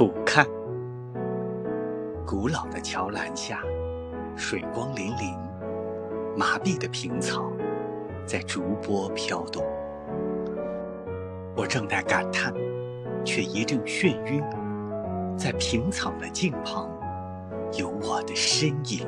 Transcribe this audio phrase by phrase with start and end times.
[0.00, 0.46] 俯瞰
[2.26, 3.62] 古老的桥栏下
[4.34, 5.36] 水光粼粼
[6.34, 7.52] 麻痹的平草
[8.26, 9.62] 在逐波飘动。
[11.54, 12.50] 我正在感叹
[13.26, 14.42] 却一阵眩晕
[15.36, 16.88] 在平草的近旁
[17.78, 19.06] 有我的身影。